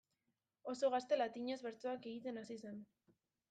[0.73, 2.85] Oso gazte latinez bertsoak egiten hasi zen.